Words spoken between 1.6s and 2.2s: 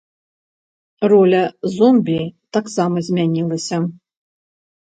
зомбі